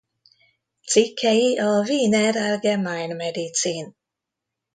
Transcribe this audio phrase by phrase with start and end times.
[0.89, 3.85] Cikkei a Wiener Allgemeine medicin.